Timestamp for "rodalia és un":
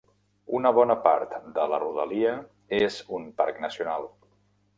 1.83-3.29